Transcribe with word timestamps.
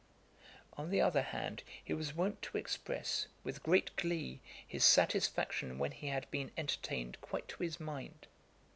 On 0.77 0.89
the 0.89 0.99
other 0.99 1.21
hand, 1.21 1.61
he 1.83 1.93
was 1.93 2.15
wont 2.15 2.41
to 2.41 2.57
express, 2.57 3.27
with 3.43 3.61
great 3.61 3.95
glee, 3.97 4.39
his 4.67 4.83
satisfaction 4.83 5.77
when 5.77 5.91
he 5.91 6.07
had 6.07 6.25
been 6.31 6.49
entertained 6.57 7.21
quite 7.21 7.47
to 7.49 7.61
his 7.61 7.79
mind. 7.79 8.25